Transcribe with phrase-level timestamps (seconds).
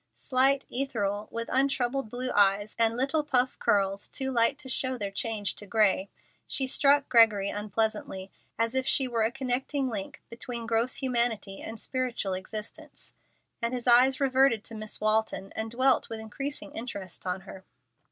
[0.15, 5.11] Slight, ethereal, with untroubled blue eyes, and little puff curls too light to show their
[5.11, 6.09] change to gray,
[6.47, 11.79] she struck Gregory unpleasantly, as if she were a connecting link between gross humanity and
[11.79, 13.13] spiritual existence,
[13.61, 17.63] and his eyes reverted to Miss Walton, and dwelt with increasing interest on her.